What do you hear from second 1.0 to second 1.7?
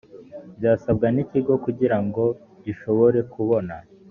n ikigo